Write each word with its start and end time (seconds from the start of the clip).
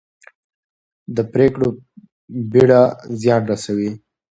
د 1.15 1.17
پرېکړو 1.33 1.69
بېړه 2.51 2.81
زیان 3.21 3.41
رسوي 3.51 3.91